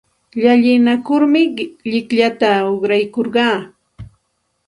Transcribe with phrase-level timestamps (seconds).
[0.41, 1.41] Llalinakurmi
[1.91, 3.57] llikllata uqraykurqaa.